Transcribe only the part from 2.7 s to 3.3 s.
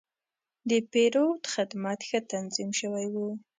شوی و.